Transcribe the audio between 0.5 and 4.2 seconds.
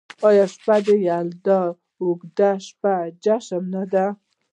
شب یلدا د اوږدې شپې جشن نه دی؟